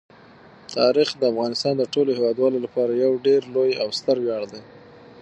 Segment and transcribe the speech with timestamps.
[0.77, 4.61] تاریخ د افغانستان د ټولو هیوادوالو لپاره یو ډېر لوی او ستر ویاړ دی.